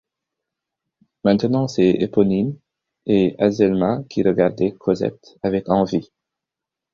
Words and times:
Maintenant 1.23 1.67
c’était 1.67 2.01
Éponine 2.03 2.57
et 3.05 3.35
Azelma 3.37 4.01
qui 4.09 4.23
regardaient 4.23 4.71
Cosette 4.71 5.37
avec 5.43 5.69
envie. 5.69 6.09